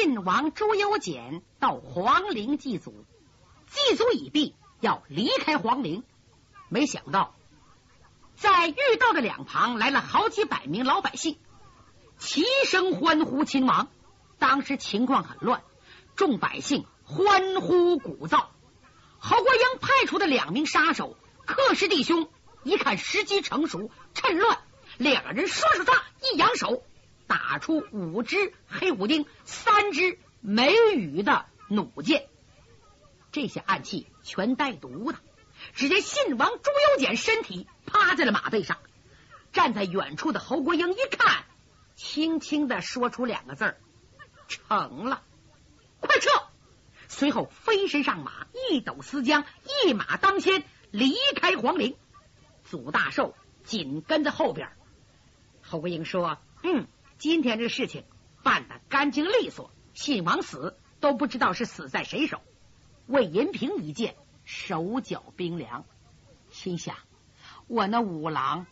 [0.00, 3.04] 晋王朱由检到皇陵祭祖，
[3.66, 6.04] 祭祖已毕，要离开皇陵，
[6.68, 7.34] 没想到
[8.36, 11.36] 在御道的两旁来了好几百名老百姓，
[12.16, 13.88] 齐声欢呼亲王。
[14.38, 15.64] 当时情况很乱，
[16.14, 18.46] 众百姓欢呼鼓噪。
[19.18, 22.30] 侯国英派出的两名杀手克氏弟兄，
[22.62, 24.58] 一看时机成熟，趁乱，
[24.96, 26.84] 两个人刷刷刷一扬手，
[27.28, 32.26] 打出五支黑虎钉，三支梅雨的弩箭。
[33.30, 35.18] 这些暗器全带毒的。
[35.74, 38.78] 只见信王朱由检身体趴在了马背上，
[39.52, 41.44] 站在远处的侯国英一看，
[41.96, 43.80] 轻轻的说出两个字儿。
[44.46, 45.22] 成了，
[46.00, 46.30] 快撤！
[47.08, 49.44] 随后飞身上马，一抖丝缰，
[49.84, 51.96] 一马当先离开皇陵。
[52.64, 53.34] 祖大寿
[53.64, 54.70] 紧跟在后边。
[55.60, 56.86] 侯国英说：“嗯，
[57.18, 58.04] 今天这事情
[58.42, 62.40] 办得干净利索，信王死都不知道是死在谁手。”
[63.06, 65.84] 魏银平一见，手脚冰凉，
[66.50, 66.96] 心想
[67.66, 68.66] ：“我那五郎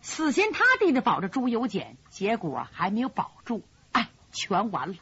[0.00, 3.62] 死心塌地的保着朱由检，结果还没有保住。”
[3.92, 4.96] 哎全完了，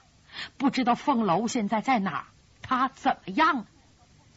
[0.59, 2.29] 不知道凤楼现在在哪，
[2.63, 3.67] 他怎么样？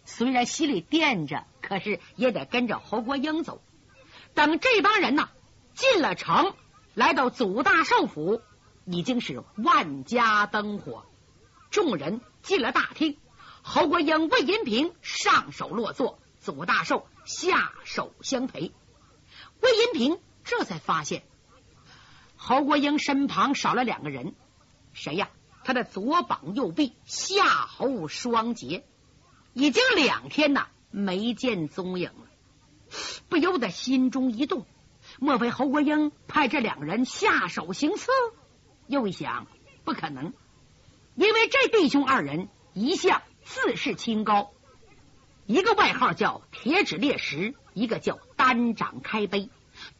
[0.05, 3.61] 虽然心里惦着，可是也得跟着侯国英走。
[4.33, 5.29] 等这帮人呢
[5.73, 6.55] 进了城，
[6.93, 8.41] 来到祖大寿府，
[8.85, 11.05] 已经是万家灯火。
[11.71, 13.17] 众人进了大厅，
[13.63, 18.71] 侯国英、魏银平上手落座，祖大寿下手相陪。
[19.61, 21.23] 魏银平这才发现，
[22.35, 24.35] 侯国英身旁少了两个人。
[24.93, 25.29] 谁呀？
[25.63, 28.85] 他的左膀右臂、夏侯双杰，
[29.53, 32.27] 已经两天呐没见踪影了，
[33.29, 34.65] 不由得心中一动。
[35.23, 38.11] 莫非侯国英派这两人下手行刺？
[38.87, 39.47] 又一想，
[39.85, 40.33] 不可能，
[41.15, 44.51] 因为这弟兄二人一向自视清高，
[45.45, 49.49] 一个外号叫铁指猎石，一个叫单掌开杯，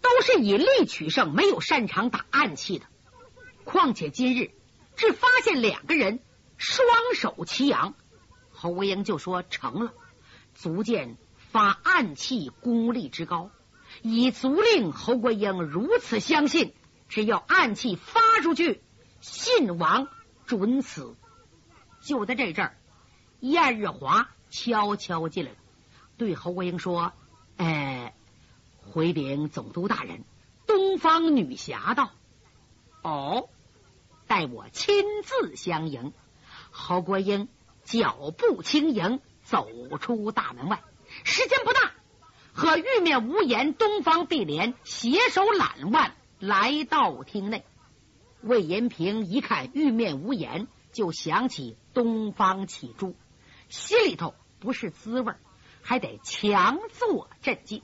[0.01, 2.85] 都是以力取胜，没有擅长打暗器的。
[3.63, 4.51] 况且今日。
[4.95, 6.19] 只发现两个人
[6.57, 6.85] 双
[7.15, 7.95] 手齐扬，
[8.51, 9.93] 侯国英就说成了，
[10.53, 11.17] 足见
[11.51, 13.49] 发暗器功力之高，
[14.01, 16.73] 已足令侯国英如此相信，
[17.07, 18.81] 只要暗器发出去，
[19.21, 20.07] 信王
[20.45, 21.15] 准死。
[22.01, 22.77] 就在这阵儿，
[23.39, 25.57] 燕日华悄悄进来了，
[26.17, 27.13] 对侯国英说
[27.57, 28.13] ：“哎，
[28.91, 30.23] 回禀总督大人，
[30.67, 32.11] 东方女侠道，
[33.01, 33.49] 哦。”
[34.25, 36.13] 待我亲自相迎。
[36.71, 37.49] 侯国英
[37.83, 39.67] 脚步轻盈，走
[39.99, 40.81] 出大门外。
[41.23, 41.91] 时间不大，
[42.53, 47.65] 和玉面无言、东方碧莲携手揽腕来到厅内。
[48.41, 53.15] 魏延平一看玉面无言，就想起东方启珠，
[53.69, 55.33] 心里头不是滋味，
[55.81, 57.81] 还得强作镇静。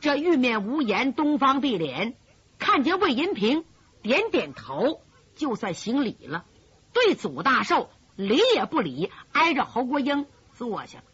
[0.00, 2.16] 这玉面无言、东方碧莲
[2.58, 3.64] 看见魏延平，
[4.02, 5.02] 点点头。
[5.34, 6.46] 就算行礼了，
[6.92, 11.04] 对祖大寿理也不理，挨着侯国英坐下。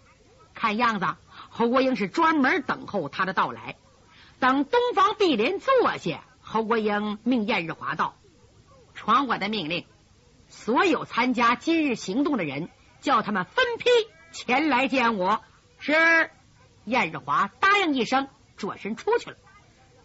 [0.55, 1.07] 看样子，
[1.57, 3.77] 侯国英是专门等候他的到来。
[4.41, 8.17] 等东方碧莲坐下，侯国英命燕日华道
[8.93, 9.87] ：“传我的命令，
[10.49, 12.71] 所有参加今日行动的人，
[13.01, 13.89] 叫他们分批
[14.33, 15.45] 前来见我。”
[15.79, 16.29] 是。
[16.87, 18.27] 燕日华答应一声，
[18.57, 19.37] 转身出去了。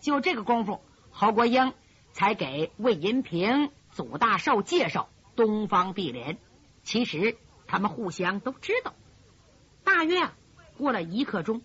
[0.02, 1.74] 就这个功夫，侯国英
[2.14, 3.72] 才给魏银平。
[3.92, 6.38] 祖大寿介绍东方碧莲，
[6.84, 8.94] 其实他们互相都知道。
[9.84, 10.30] 大约
[10.80, 11.62] 过了一刻钟，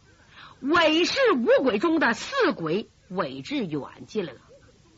[0.61, 4.41] 韦氏五鬼中的四鬼韦志远进来了。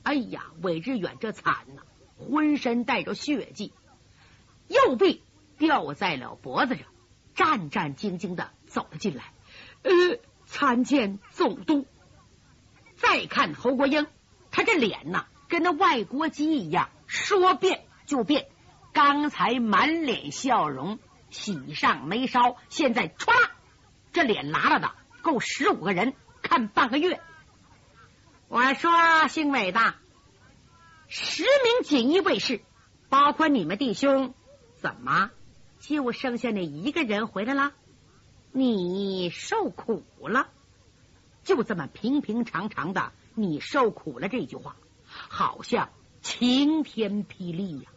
[0.03, 1.83] 哎呀，韦志远这惨呐，
[2.17, 3.75] 浑身带着血迹，
[4.69, 5.23] 右臂
[5.59, 6.87] 吊在了脖子上，
[7.35, 9.35] 战战兢兢的走了进来。
[9.83, 9.93] 呃，
[10.47, 11.87] 参见总督。
[12.97, 14.07] 再看侯国英，
[14.51, 16.89] 他这脸呐，跟那外国鸡一样。
[17.07, 18.49] 说变就变，
[18.93, 20.99] 刚才满脸笑容，
[21.31, 23.33] 喜上眉梢，现在歘，
[24.17, 27.21] 这脸拉拉的，够十五个人看半个月。
[28.49, 29.95] 我说姓韦的，
[31.07, 32.63] 十名锦衣卫士，
[33.11, 34.33] 包括你们弟兄，
[34.77, 35.31] 怎么
[35.81, 37.75] 就剩下那一个人回来了？
[38.53, 40.49] 你受苦了，
[41.45, 44.77] 就这么平平常常的，你受苦了这句话，
[45.07, 45.91] 好像。
[46.23, 47.91] 晴天霹雳呀！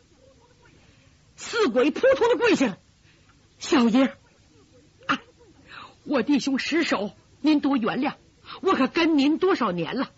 [1.36, 2.78] 四鬼扑通的跪下了，
[3.58, 4.16] 小爷，
[6.10, 8.16] 我弟兄失手，您多原谅。
[8.62, 10.10] 我可跟您多少年了？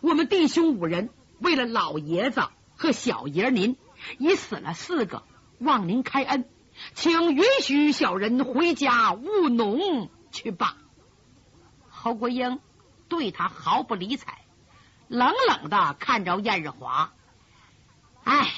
[0.00, 1.10] 我们弟兄五人
[1.40, 2.44] 为了老爷子
[2.76, 3.76] 和小爷您，
[4.18, 5.24] 已死了四个，
[5.58, 6.48] 望您开恩，
[6.94, 10.76] 请允许小人回家务农去吧。
[11.88, 12.60] 侯国英
[13.08, 14.44] 对他毫不理睬，
[15.08, 17.12] 冷冷的看着燕日华。
[18.22, 18.52] 哎，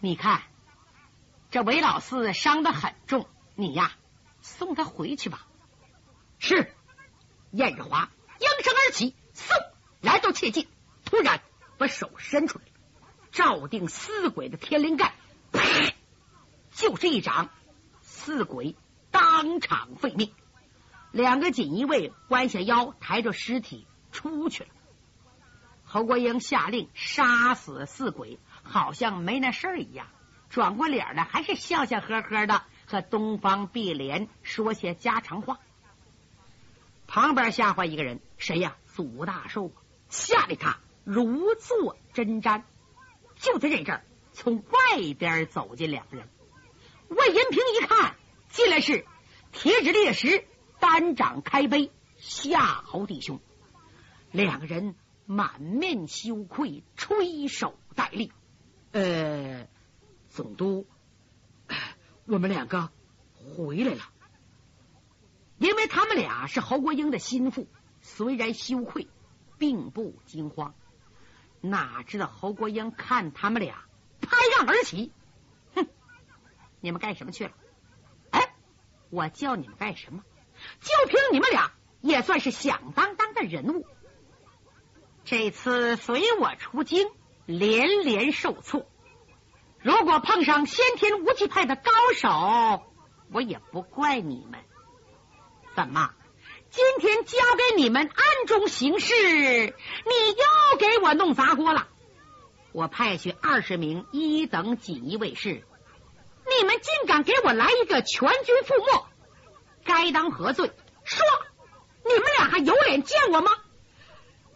[0.00, 0.42] 你看，
[1.50, 3.92] 这韦老四伤得很重，你呀，
[4.42, 5.45] 送他回去吧。
[6.46, 6.72] 是。
[7.50, 9.70] 燕日华应声而起，嗖
[10.00, 10.68] 来到切近，
[11.04, 11.40] 突然
[11.76, 12.64] 把手伸出来，
[13.32, 15.14] 照定四鬼的天灵盖，
[15.52, 15.60] 啪，
[16.72, 17.50] 就是一掌，
[18.02, 18.76] 四鬼
[19.10, 20.32] 当场废命。
[21.10, 24.68] 两个锦衣卫弯下腰，抬着尸体出去了。
[25.84, 30.08] 侯国英下令杀死四鬼，好像没那事儿一样，
[30.50, 35.58] 转过脸来还是笑笑呵呵的和东方碧莲说些家常话。
[37.06, 38.76] 旁边吓坏一个人，谁呀？
[38.94, 39.72] 祖大寿，
[40.08, 42.62] 吓得他如坐针毡。
[43.36, 46.28] 就在这阵儿，从外边走进两个人。
[47.08, 48.16] 魏延平一看，
[48.48, 49.04] 进来是
[49.52, 50.44] 铁指烈石。
[50.78, 53.40] 单掌开杯，夏侯弟兄，
[54.30, 54.94] 两个人
[55.24, 58.30] 满面羞愧，垂手待立。
[58.92, 59.66] 呃，
[60.28, 60.86] 总督，
[62.26, 62.90] 我们两个
[63.34, 64.02] 回来了。
[65.58, 67.66] 因为他们俩是侯国英的心腹，
[68.00, 69.08] 虽然羞愧，
[69.58, 70.74] 并不惊慌。
[71.60, 73.84] 哪知道侯国英看他们俩，
[74.20, 75.12] 拍案而起，
[75.74, 75.86] 哼，
[76.80, 77.52] 你们干什么去了？
[78.30, 78.54] 哎，
[79.10, 80.22] 我叫你们干什么？
[80.80, 83.86] 就凭你们俩，也算是响当当的人物。
[85.24, 87.08] 这次随我出京，
[87.46, 88.86] 连连受挫。
[89.80, 92.92] 如果碰上先天无极派的高手，
[93.32, 94.60] 我也不怪你们。
[95.76, 96.10] 怎么，
[96.70, 99.70] 今天交给你们暗中行事，你
[100.30, 101.86] 又给我弄砸锅了？
[102.72, 109.06] 我派去二十名一等锦衣卫士，你们竟敢给我来一个全军覆没！
[109.84, 110.72] 该当何罪？
[111.04, 111.22] 说，
[112.06, 113.50] 你们俩还有脸见我吗？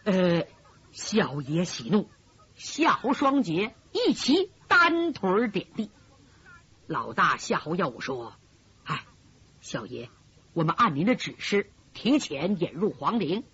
[0.05, 0.47] 呃，
[0.91, 2.11] 小爷喜怒，
[2.55, 5.91] 夏侯双杰一齐单腿点地。
[6.87, 8.35] 老大夏侯耀武说
[8.85, 9.05] ：“哎，
[9.61, 10.11] 小爷，
[10.53, 13.45] 我们按您的指示，提前引入皇陵，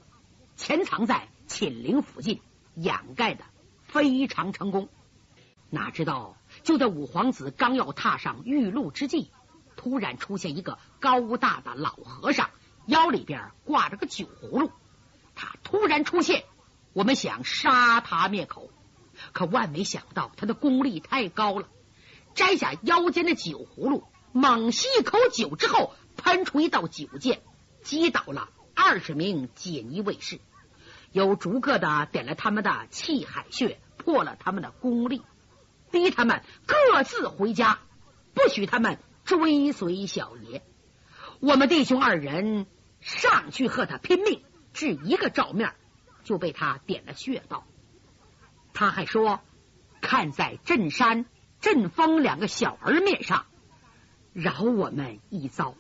[0.57, 2.41] 潜藏在寝陵附近，
[2.75, 3.45] 掩盖的
[3.83, 4.89] 非常成功。
[5.69, 9.31] 哪知道，就在五皇子刚要踏上玉露之际。”
[9.77, 12.49] 突然出现一个高大的老和尚，
[12.87, 14.73] 腰里边挂着个酒葫芦。
[15.35, 16.45] 他突然出现，
[16.95, 18.71] 我们想杀他灭口，
[19.35, 21.69] 可万没想到他的功力太高了。
[22.35, 25.93] 摘下腰间的酒葫芦，猛吸一口酒之后，
[26.27, 27.41] 喷出一道酒箭，
[27.85, 30.41] 击倒了二十名锦衣卫士，
[31.13, 35.23] 又逐个的点了他们的气海穴，破了他们的功力，
[35.93, 37.79] 逼他们各自回家，
[38.35, 38.99] 不许他们。
[39.25, 40.63] 追随小爷，
[41.41, 42.67] 我们弟兄二人
[43.01, 45.75] 上去和他拼命，只一个照面
[46.23, 47.67] 就被他点了穴道。
[48.73, 49.41] 他还说
[50.01, 51.27] ：“看在镇山、
[51.61, 53.47] 镇峰两个小儿面上，
[54.33, 55.75] 饶我们一遭。”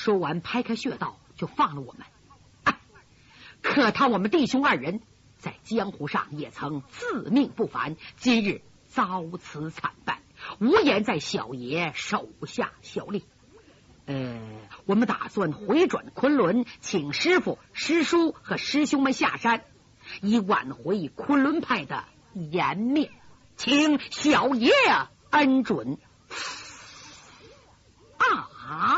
[0.00, 2.06] 说完，拍开穴道就放了我们。
[3.60, 5.02] 可他我们弟兄二人
[5.36, 10.22] 在江湖上也曾自命不凡，今日遭此惨败。
[10.58, 13.26] 无颜在小爷手下效力，
[14.06, 14.40] 呃，
[14.86, 19.66] 我们打算回转昆仑，请师傅、师叔和师兄们下山，
[20.22, 23.10] 以挽回昆仑派的颜面，
[23.58, 24.72] 请小爷
[25.28, 25.98] 恩准。
[28.16, 28.96] 啊！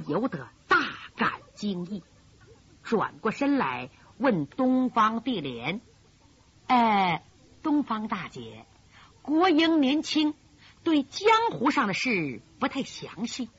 [0.00, 0.78] 不由得大
[1.16, 2.02] 感惊异，
[2.82, 5.80] 转过身来问东方碧莲
[6.68, 7.22] ：“哎。”
[7.60, 8.64] 东方大姐，
[9.20, 10.34] 国英年轻，
[10.84, 13.50] 对江湖上的事不太详细。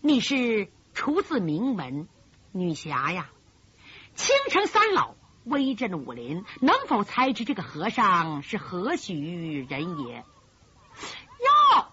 [0.00, 2.08] 你是出自名门
[2.50, 3.30] 女侠呀，
[4.14, 10.16] 青城三老，威震武林，能否猜知这个和尚是何许人也？
[10.16, 11.86] 哟，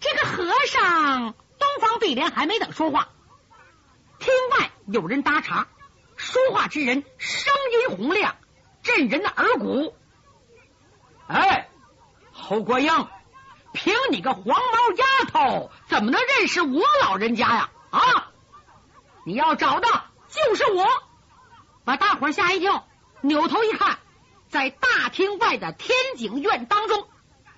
[0.00, 3.08] 这个和尚，东方碧莲还没等说话，
[4.26, 5.68] 厅外有人搭茬，
[6.16, 8.34] 说话之人声音洪亮，
[8.82, 9.94] 震人的耳骨。
[11.28, 11.68] 哎，
[12.32, 12.90] 侯国英，
[13.72, 17.70] 凭你个黄毛丫头，怎么能认识我老人家呀？
[17.90, 18.32] 啊！
[19.24, 19.86] 你要找的
[20.28, 20.84] 就是我，
[21.84, 22.88] 把大伙吓一跳。
[23.20, 23.98] 扭头一看，
[24.48, 27.08] 在大厅外的天井院当中，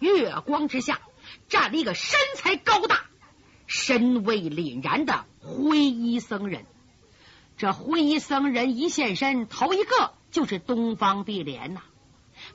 [0.01, 1.01] 月光之下
[1.49, 3.07] 站了一个身材高大、
[3.67, 6.67] 身威凛然的灰衣僧人。
[7.57, 11.81] 这灰衣僧人一现身，头一个就是东方碧莲呐。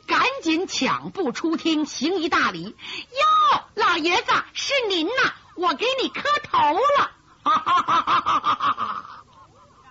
[0.08, 2.64] 赶紧抢步出厅，行一大礼。
[2.64, 5.34] 哟，老爷子，是您呐！
[5.58, 7.12] 我给你磕头了。
[7.44, 9.24] 哈哈哈哈哈哈！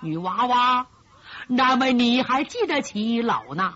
[0.01, 0.87] 女娃娃，
[1.47, 3.75] 那么你还记得起老呢？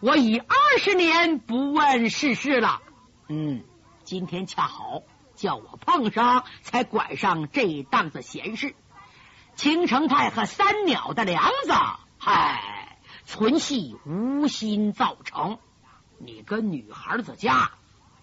[0.00, 2.82] 我已二十年不问世事了。
[3.28, 3.62] 嗯，
[4.02, 5.02] 今天恰好
[5.34, 8.74] 叫我碰上，才管上这档子闲事。
[9.56, 11.72] 青城派和三鸟的梁子，
[12.18, 15.58] 嗨，存系无心造成。
[16.18, 17.72] 你跟女孩子家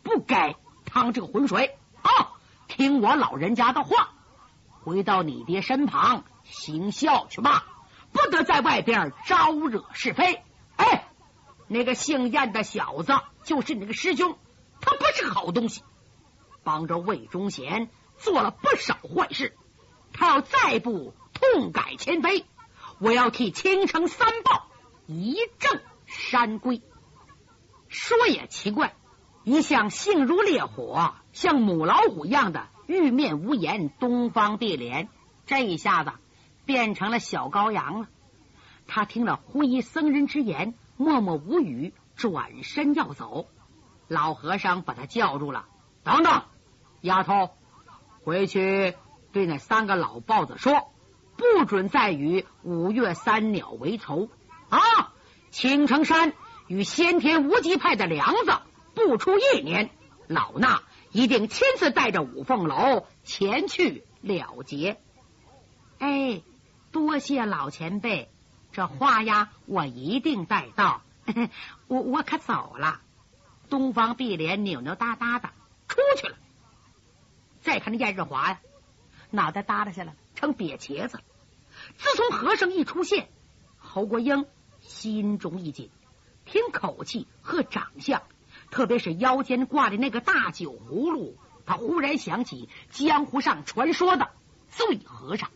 [0.04, 2.34] 不该趟这个浑水啊！
[2.68, 4.10] 听我老人家的话，
[4.84, 7.66] 回到你爹身旁行孝去吧，
[8.12, 10.42] 不得在外边招惹是非。
[10.78, 11.08] 哎，
[11.68, 13.14] 那个姓燕的小子
[13.44, 14.38] 就是你那个师兄，
[14.80, 15.84] 他不是个好东西，
[16.72, 19.58] 帮着魏忠贤做了不少坏事，
[20.14, 21.14] 他要再不。
[21.34, 22.46] 痛改前非，
[22.98, 24.68] 我要替青城三豹
[25.06, 26.82] 一正山规。
[27.90, 28.94] 说也奇怪，
[29.44, 35.10] 一向性如烈火、像母老虎一样的玉面无言东方碧莲，
[35.46, 36.14] 这一下子
[36.64, 38.08] 变成了小羔羊了。
[38.88, 43.50] 他听了灰僧人之言，默默无语，转身要走。
[44.08, 45.66] 老和尚把他叫住了
[46.04, 46.44] ：“等等，
[47.02, 47.52] 丫头，
[48.24, 48.96] 回去
[49.32, 50.88] 对那三个老豹子说。”
[51.38, 54.30] 不准再与五岳三鸟为仇
[54.70, 55.12] 啊！
[55.50, 56.34] 青城山
[56.68, 58.54] 与先天无极派的梁子
[58.94, 59.90] 不出一年，
[60.28, 60.82] 老衲
[61.12, 65.02] 一定亲自带着五凤楼前去了结。
[65.98, 66.44] 哎，
[66.92, 68.30] 多谢老前辈，
[68.72, 71.02] 这话呀，我一定带到。
[71.88, 73.02] 我我可走了。
[73.68, 75.50] 东方碧莲扭扭哒哒的
[75.88, 76.36] 出去了。
[77.62, 78.60] 再看那燕日华呀，
[79.30, 81.24] 脑袋耷拉下来，成瘪茄子了。
[81.98, 83.30] 自从和尚一出现，
[83.78, 84.46] 侯国英
[84.82, 85.90] 心中一紧，
[86.46, 88.24] 听口气和长相，
[88.72, 94.30] 特别是腰间挂的那个大酒葫芦，他忽然想起江湖上传说的
[94.70, 95.50] 醉和尚。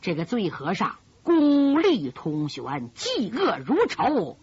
[0.00, 4.38] 这个醉和尚功力通玄，嫉恶如仇，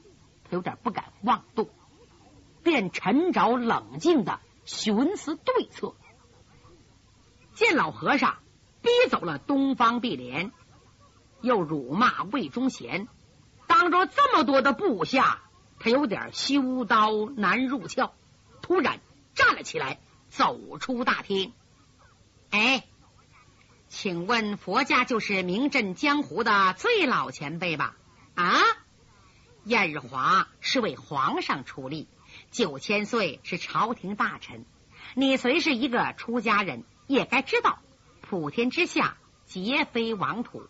[0.45, 1.69] 他有点不敢妄动，
[2.63, 5.93] 便沉着冷静的寻思对策。
[7.53, 8.37] 见老和尚。
[8.83, 10.51] 逼走了东方碧莲，
[11.39, 13.07] 又辱骂魏忠贤，
[13.67, 15.43] 当着这么多的部下，
[15.77, 18.11] 他有点修刀难入鞘。
[18.63, 18.99] 突然
[19.35, 21.53] 站了起来，走出大厅。
[22.49, 22.83] 哎，
[23.87, 27.95] 请问佛家就是名震江湖的最老前辈吧？
[28.33, 28.55] 啊，
[29.63, 32.07] 燕日华是为皇上出力，
[32.49, 34.65] 九千岁是朝廷大臣，
[35.13, 37.79] 你虽是一个出家人，也该知道。
[38.21, 40.67] 普天之下，皆非王土，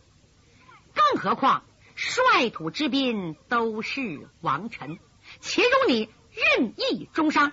[0.94, 1.64] 更何况
[1.96, 4.98] 率土之滨都是王臣，
[5.40, 6.10] 岂容你
[6.58, 7.52] 任意中伤？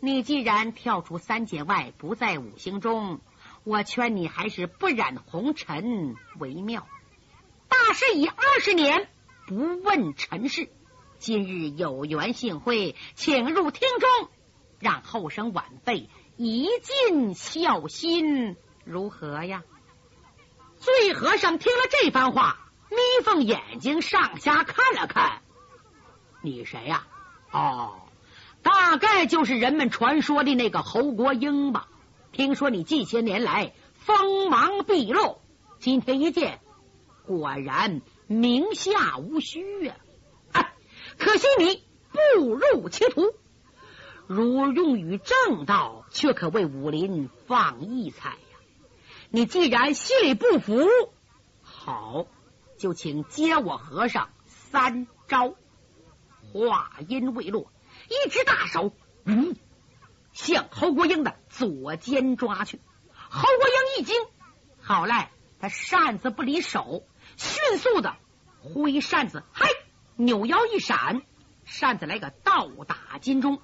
[0.00, 3.20] 你既然跳出三界外，不在五行中，
[3.64, 6.86] 我劝你还是不染红尘为妙。
[7.68, 9.08] 大师已二十年
[9.46, 10.68] 不问尘世，
[11.18, 14.28] 今日有缘幸会，请入厅中，
[14.78, 18.56] 让后生晚辈一尽孝心。
[18.84, 19.64] 如何呀？
[20.78, 25.40] 醉和尚听了这番话，眯缝眼睛上下看了看。
[26.42, 27.06] 你谁呀？
[27.50, 28.02] 哦，
[28.62, 31.88] 大概就是人们传说的那个侯国英吧。
[32.32, 35.40] 听说你近些年来锋芒毕露，
[35.80, 36.60] 今天一见，
[37.26, 39.96] 果然名下无虚呀。
[40.52, 40.68] 啊
[41.16, 43.34] 可惜你步入歧途，
[44.26, 48.58] 如用于正道，却可为武林放异彩呀。
[49.28, 50.88] 你既然心里不服，
[51.60, 52.26] 好，
[52.78, 55.54] 就请接我和尚三招。
[56.54, 57.70] 话音未落，
[58.08, 58.92] 一只大手，
[59.26, 59.56] 嗯，
[60.32, 62.80] 向侯国英的左肩抓去。
[63.14, 64.16] 侯国英一惊，
[64.80, 65.30] 好赖
[65.60, 67.06] 他扇子不离手，
[67.36, 68.16] 迅速的
[68.62, 69.68] 挥扇子，嗨，
[70.16, 71.20] 扭腰一闪，
[71.66, 73.60] 扇子来个倒打金钟，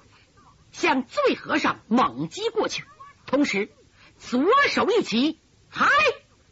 [0.73, 2.83] 向醉和尚猛击过去，
[3.25, 3.71] 同时
[4.17, 5.39] 左手一起。
[5.69, 5.87] 嗨，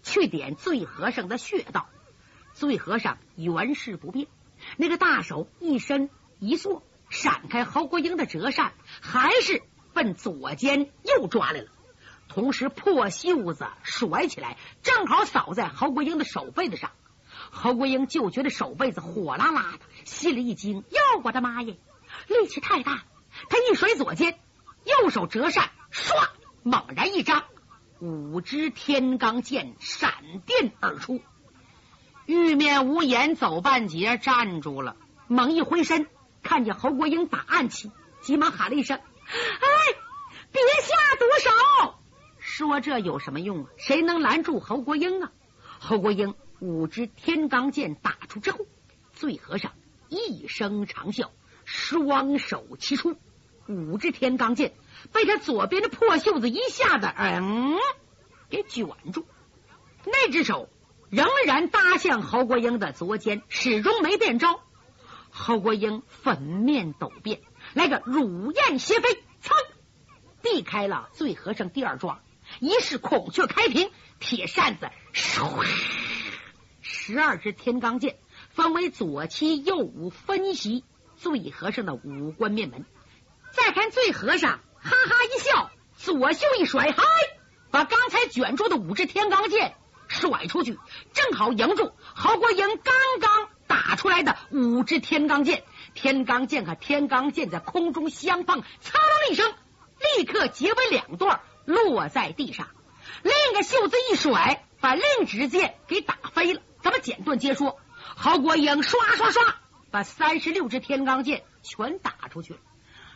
[0.03, 1.89] 去点醉和尚的穴道。
[2.53, 4.27] 醉和尚原势不变，
[4.77, 6.09] 那个大手一伸
[6.39, 9.61] 一缩，闪开侯国英的折扇，还是
[9.93, 11.67] 奔左肩又抓来了。
[12.27, 16.91] 同时破袖子甩起来，正好扫在侯国英的手背子上。
[17.49, 21.77] 侯国英就觉得手背子火辣辣的，心里一惊：哟，我的妈耶！
[22.27, 23.03] 力气太大！
[23.49, 24.39] 他一甩左肩，
[24.83, 26.29] 右手折扇，唰，
[26.63, 27.43] 猛然一张。
[27.99, 31.21] 五支天罡剑闪电而出，
[32.25, 34.95] 玉面无言走半截站住了，
[35.27, 36.07] 猛一回身，
[36.41, 39.69] 看见侯国英打暗器，急忙喊了一声：“哎，
[40.51, 41.95] 别下毒手！”
[42.39, 43.69] 说这有什么用啊？
[43.77, 45.31] 谁能拦住侯国英啊？
[45.79, 48.65] 侯国英五支天罡剑打出之后，
[49.13, 49.73] 醉和尚
[50.09, 51.29] 一声长啸，
[51.65, 53.15] 双手齐出，
[53.71, 54.73] 五支天罡剑
[55.11, 57.77] 被他左边的破袖子一下子嗯
[58.49, 59.25] 给卷住，
[60.05, 60.69] 那只手
[61.09, 64.59] 仍然搭向侯国英的左肩，始终没变招。
[65.29, 67.39] 侯国英粉面陡变，
[67.73, 69.53] 来个乳燕斜飞，噌，
[70.41, 72.21] 避开了醉和尚第二抓。
[72.59, 75.65] 一是孔雀开屏，铁扇子唰，
[76.81, 78.17] 十二支天罡剑
[78.49, 80.83] 分为左七右五分袭
[81.15, 82.85] 醉和尚的五官面门。
[83.51, 87.03] 再看醉和尚，哈哈一笑，左袖一甩，嗨，
[87.69, 89.75] 把刚才卷住的五支天罡剑
[90.07, 90.79] 甩出去，
[91.13, 95.63] 正好迎住侯国英刚刚打出来的五支天罡剑。
[95.93, 99.53] 天罡剑和天罡剑在空中相碰，嚓啷一声，
[100.17, 101.41] 立刻结为两段。
[101.63, 102.67] 落在地上，
[103.21, 106.61] 另一个袖子一甩，把另一支剑给打飞了。
[106.81, 107.79] 咱们简短接说，
[108.17, 109.55] 侯国英刷刷刷
[109.91, 112.59] 把三十六支天罡剑全打出去了。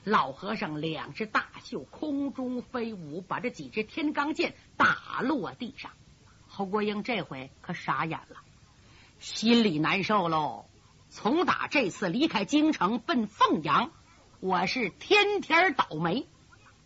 [0.05, 5.91] 老和尚两只大袖空中飞舞，把这几支天罡剑打落地上。
[6.47, 8.37] 侯国英这回可傻眼了，
[9.19, 10.67] 心里难受喽。
[11.09, 13.91] 从打这次离开京城奔凤阳，
[14.39, 16.27] 我是天天倒霉。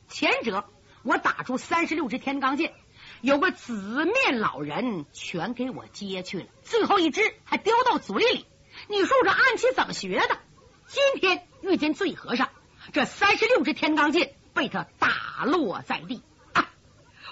[0.08, 0.66] 前者。
[1.02, 2.74] 我打出三十六支天罡剑，
[3.22, 8.46] 有个紫面老人全给我接去了，最后一支还叼到嘴里。
[8.90, 10.38] 你说这暗器怎么学的？
[10.88, 12.50] 今天遇见醉和尚，
[12.94, 16.22] 这三十六支天罡剑被他打落在地。
[16.54, 16.70] 啊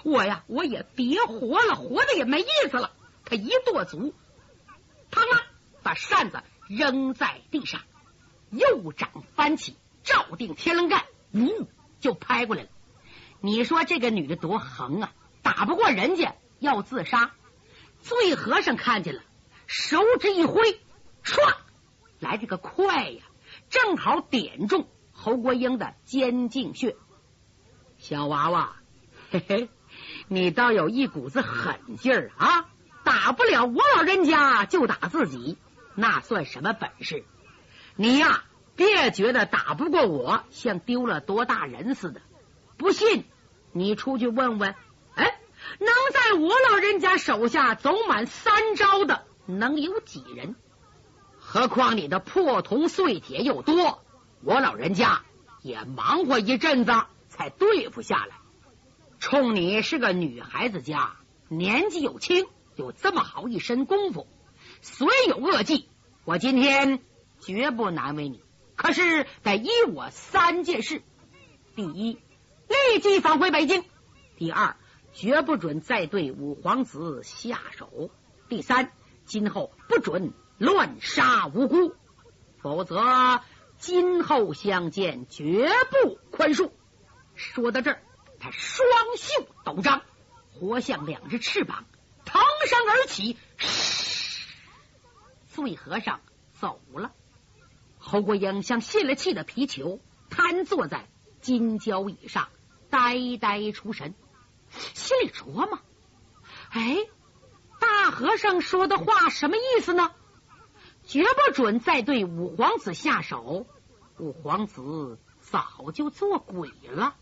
[0.04, 2.92] 我呀，我也别活了，活的也没意思了。
[3.24, 4.14] 他一跺足，
[5.10, 5.42] 啪啦，
[5.82, 7.82] 把扇子扔在地上，
[8.50, 11.66] 右掌翻起，照定天龙盖，呜，
[12.00, 12.68] 就拍过来了。
[13.40, 15.12] 你说这个女的多横啊！
[15.42, 17.32] 打不过人家要自杀。
[18.00, 19.22] 醉和尚看见了，
[19.66, 20.80] 手指一挥，
[21.24, 21.56] 唰，
[22.20, 23.24] 来这个快呀！
[23.70, 24.88] 正好点中
[25.20, 26.94] 侯国英的肩颈穴。
[27.98, 28.76] 小娃娃，
[29.32, 29.68] 嘿嘿，
[30.28, 32.68] 你倒有一股子狠劲儿啊！
[33.02, 35.58] 打不了我老人家就打自己，
[35.96, 37.24] 那算什么本事？
[37.96, 38.44] 你呀，
[38.76, 42.20] 别觉得打不过我像丢了多大人似的。
[42.76, 43.24] 不信，
[43.72, 44.76] 你出去问问。
[45.16, 45.40] 哎，
[45.80, 50.54] 能在我老人家手下走满三招的，能有几人？
[51.40, 54.04] 何况你的破铜碎铁又多，
[54.42, 55.22] 我老人家
[55.62, 56.92] 也忙活一阵子
[57.28, 58.36] 才对付下来。
[59.18, 61.16] 冲你是个女孩子家，
[61.48, 62.46] 年纪又轻，
[62.76, 64.26] 有这么好一身功夫，
[64.80, 65.88] 虽有恶计，
[66.24, 67.00] 我今天
[67.40, 68.42] 绝不难为你。
[68.76, 71.02] 可是得依我三件事：
[71.74, 72.18] 第一。
[72.68, 73.82] 立即返回北京。
[74.36, 74.76] 第二，
[75.14, 78.10] 绝不准再对五皇子下手。
[78.50, 78.92] 第三，
[79.24, 81.96] 今后不准乱杀无辜，
[82.58, 83.40] 否则
[83.78, 86.72] 今后相见绝不宽恕。
[87.34, 88.02] 说到这儿，
[88.40, 90.02] 他双袖抖张，
[90.52, 91.86] 活像两只翅膀
[92.24, 93.38] 腾身而起。
[95.48, 96.20] 醉和尚
[96.52, 97.12] 走了。
[97.98, 101.08] 侯国英像泄了气的皮球，瘫坐在
[101.40, 102.48] 金交椅上。
[102.90, 104.14] 呆呆出神，
[104.94, 105.78] 心里琢磨：
[106.70, 106.96] 哎，
[107.78, 110.14] 大和尚说的话什么意思呢？
[111.08, 113.66] 绝不准再对五皇子下手。
[114.18, 117.16] 五皇子早就做鬼了，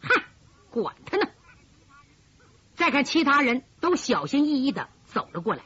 [0.00, 0.22] 哼，
[0.70, 1.28] 管他呢！
[2.74, 5.62] 再看其他人都小心翼翼的走了过来，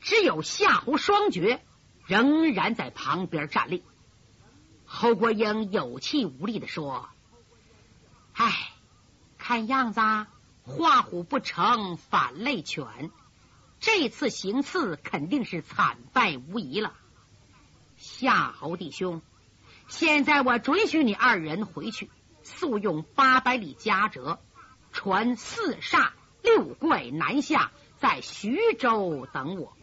[0.00, 1.64] 只有夏侯双绝
[2.06, 3.82] 仍然在旁边站立。
[4.84, 7.08] 侯国英有气无力的说。
[8.34, 8.52] 唉，
[9.36, 10.00] 看样子
[10.62, 13.10] 画虎不成反类犬，
[13.82, 16.94] 这次行刺肯定是惨败无疑了。
[17.96, 19.22] 夏侯弟兄，
[19.88, 22.08] 现在我准许你二人回去，
[22.44, 24.38] 速用八百里加折，
[24.92, 26.10] 传四煞
[26.42, 29.76] 六怪南下，在徐州等我。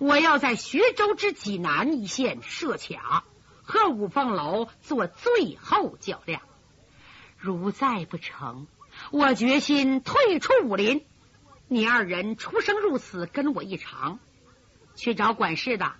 [0.00, 3.22] 我要在徐州之济南一线设卡，
[3.62, 6.42] 和五凤楼做最后较量。
[7.38, 8.66] 如再不成，
[9.12, 11.06] 我决心退出武林。
[11.68, 14.18] 你二人出生入死，跟我一场，
[14.94, 15.94] 去找管事的，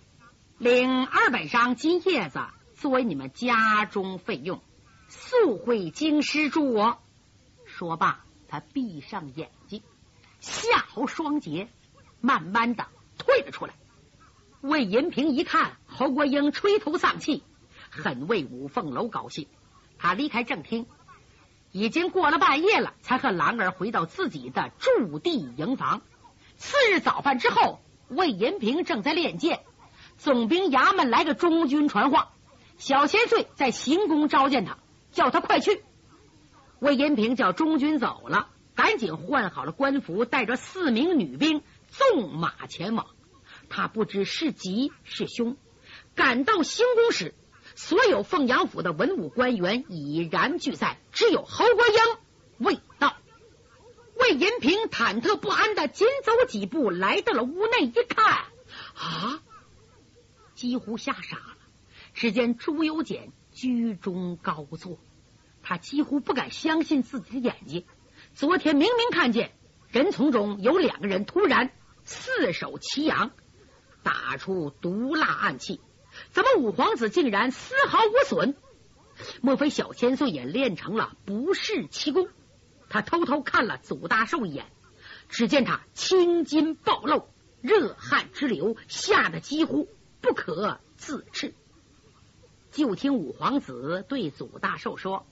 [0.59, 2.41] 领二百张金叶子
[2.75, 4.63] 作为你们家中费用，
[5.09, 7.03] 速回京师助我。
[7.65, 9.83] 说罢，他闭上眼睛，
[10.41, 11.69] 夏侯双杰
[12.21, 12.87] 慢慢的
[13.19, 13.75] 退了出来。
[14.61, 17.43] 魏银平一看侯国英垂头丧气。
[17.89, 19.49] 很为五凤楼高兴。
[19.97, 20.87] 他离开正厅，
[21.77, 26.01] 已经过了半夜了，才和兰儿回到自己的驻地营房。
[26.57, 29.61] 次日早饭之后，魏银平正在练剑，
[30.17, 32.33] 总兵衙门来个中军传话，
[32.79, 34.79] 小千岁在行宫召见他，
[35.13, 35.83] 叫他快去。
[36.79, 43.07] 魏银平叫中军走了，赶紧换好了官服，带着四名女兵纵马前往。
[43.69, 45.59] 他不知是吉是凶，
[46.15, 47.35] 赶到行宫时，
[47.77, 51.95] 所有凤阳府的文武官员已然俱在，只有侯国英
[52.57, 53.19] 未到。
[54.19, 58.47] 魏银平忐忑不安的紧走几步，来到了屋内，一看，
[58.95, 59.43] 啊，
[60.55, 61.57] 几乎吓傻了。
[62.15, 64.99] 只见朱由检居中高坐。
[65.63, 67.85] 他几乎不敢相信自己的眼睛。
[68.35, 69.53] 昨天明明看见
[69.91, 71.73] 人丛中有两个人突然
[72.05, 73.33] 四手齐扬，
[74.03, 75.81] 打出毒辣暗器，
[76.33, 78.57] 怎么五皇子竟然丝毫无损？
[79.41, 82.29] 莫非小千岁也练成了不世奇功？
[82.89, 84.67] 他偷偷看了祖大寿一眼，
[85.29, 87.29] 只见他青筋暴露，
[87.61, 89.89] 热汗直流，吓得几乎
[90.21, 91.55] 不可自持。
[92.71, 95.27] 就听五皇子对祖大寿说。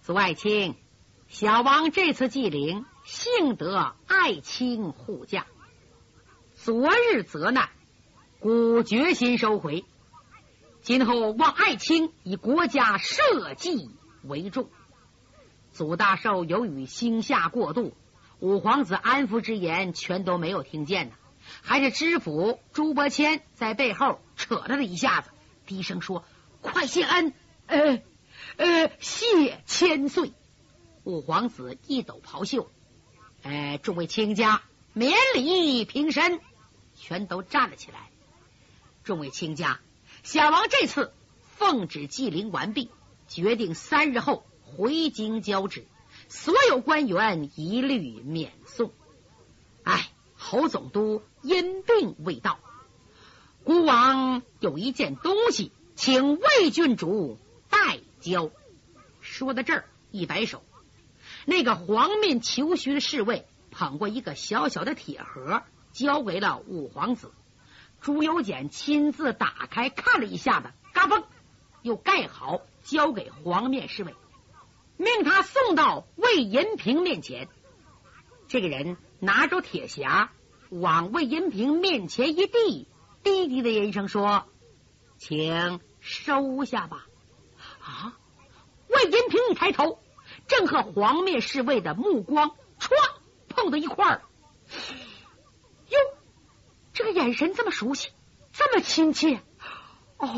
[0.00, 0.74] 祖爱卿，
[1.28, 5.46] 小王这次祭灵，幸得爱卿护驾。
[6.54, 7.68] 昨日责难，
[8.40, 9.84] 故决心收回。
[10.80, 13.90] 今后望爱卿以国家社稷
[14.22, 14.70] 为重。
[15.72, 17.96] 祖大寿由于心下过度，
[18.38, 21.14] 五皇子安抚之言全都没有听见呢，
[21.62, 25.30] 还是知府朱伯谦在背后扯他了一下子，
[25.66, 26.24] 低声说
[26.62, 27.32] ：“快谢恩。”
[27.66, 28.00] 呃。
[28.56, 30.32] 呃，谢千岁！
[31.02, 32.70] 五皇子一抖袍袖，
[33.42, 36.40] 哎，众位卿家免礼平身，
[36.94, 38.10] 全都站了起来。
[39.08, 39.80] 众位卿家，
[40.22, 41.14] 小王这次
[41.56, 42.90] 奉旨祭灵完毕，
[43.26, 45.86] 决定三日后回京交旨，
[46.28, 48.92] 所有官员一律免送。
[49.82, 52.60] 哎，侯总督因病未到，
[53.64, 57.38] 孤王有一件东西，请魏郡主
[57.70, 58.00] 代。
[58.20, 58.50] 交
[59.22, 60.62] 说到这儿，一摆手，
[61.46, 65.62] 那个黄面裘须的侍卫捧过一个小小的铁盒，
[65.94, 67.32] 交给了五皇子
[68.00, 71.24] 朱由检，亲自打开看了一下子，嘎嘣，
[71.82, 74.14] 又盖好，交给黄面侍卫，
[74.96, 77.48] 命他送到魏银平面前。
[78.46, 80.28] 这个人拿着铁匣，
[80.70, 82.88] 往魏银平面前一递，
[83.22, 84.46] 低低的一声说
[85.18, 87.06] ：“请收下吧。”
[87.82, 88.16] 啊！
[88.88, 89.98] 魏银平一抬头，
[90.46, 92.90] 正和黄面侍卫的目光唰
[93.48, 94.22] 碰到一块儿。
[96.98, 98.10] 这个眼神这么熟悉，
[98.50, 99.40] 这么亲切。
[100.16, 100.28] 哦，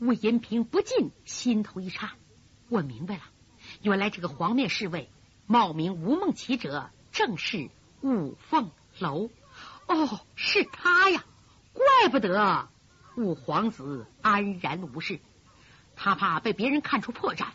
[0.00, 2.10] 魏银平不禁心头一颤。
[2.68, 3.22] 我明白了，
[3.80, 5.08] 原来这个黄面侍卫
[5.46, 7.70] 冒名吴梦琪者，正是
[8.02, 9.30] 五凤楼。
[9.86, 11.24] 哦，是他呀！
[11.74, 12.68] 怪不得
[13.16, 15.20] 五皇子安然无事。
[15.94, 17.46] 他怕被别人看出破绽，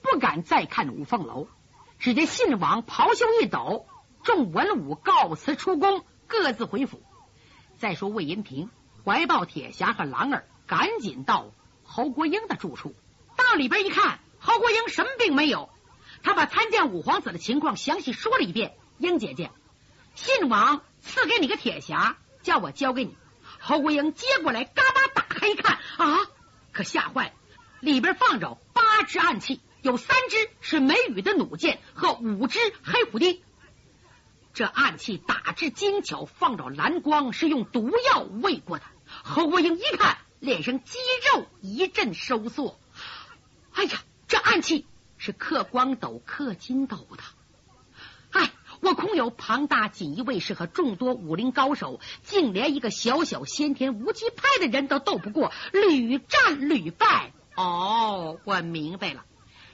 [0.00, 1.46] 不敢再看五凤楼。
[1.98, 3.86] 只见信王袍袖一抖，
[4.22, 7.02] 众文武告辞出宫，各自回府。
[7.78, 8.70] 再说魏银平
[9.04, 11.52] 怀抱铁匣和狼儿，赶紧到
[11.84, 12.94] 侯国英的住处。
[13.36, 15.70] 到里边一看，侯国英什么病没有。
[16.22, 18.76] 他把参见五皇子的情况详细说了一遍。
[18.98, 19.50] 英姐姐，
[20.14, 23.16] 信王赐给你个铁匣，叫我交给你。
[23.60, 26.16] 侯国英接过来，嘎巴打开一看，啊，
[26.72, 27.32] 可吓坏了。
[27.80, 33.42] 里边放着八支暗器，有三支是梅雨的弩箭和五支黑虎钉。
[34.56, 38.84] 这暗器打制精巧，放着蓝光，是用毒药喂过的。
[39.04, 40.98] 侯国英一看，脸上肌
[41.34, 42.80] 肉一阵收缩。
[43.74, 44.86] 哎呀，这暗器
[45.18, 47.22] 是刻光斗、刻金斗的。
[48.30, 57.34] 哎，我空有庞大锦衣卫士和众多武林高手，竟连一个小小先天无极派的人都斗不过，屡战屡败。
[57.56, 59.22] 哦，我明白了，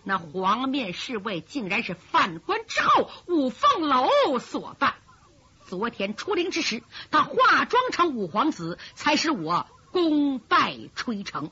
[0.05, 4.95] 那黄面侍卫竟然是犯官之后五凤楼所办。
[5.65, 11.51] 昨天出灵之时，他化妆成五皇子，才使我功败垂成。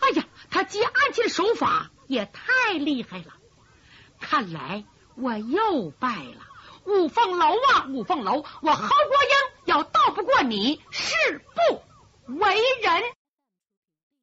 [0.00, 3.32] 哎呀，他接暗器的手法也太厉害了！
[4.20, 6.42] 看来我又败了。
[6.84, 11.82] 五凤楼啊，五凤楼，我侯国英要斗不过你，誓不
[12.34, 13.15] 为人。